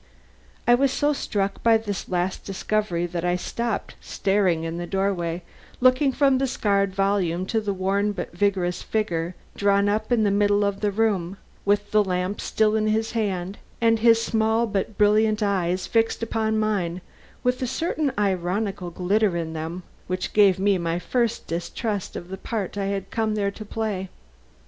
[0.67, 5.43] I was so struck by this last discovery that I stopped, staring, in the doorway,
[5.79, 10.31] looking from the sacred volume to his worn but vigorous figure drawn up in the
[10.31, 14.97] middle of the room, with the lamp still in his hand and his small but
[14.97, 17.01] brilliant eyes fixed upon mine
[17.43, 22.37] with a certain ironical glitter in them, which gave me my first distrust of the
[22.37, 24.09] part I had come there to play.